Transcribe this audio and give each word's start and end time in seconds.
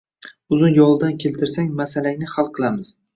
Uzun 0.55 0.71
yolidan 0.77 1.13
keltirsang, 1.23 1.67
masalangni 1.83 2.31
hal 2.33 2.51
qilamiz. 2.59 2.91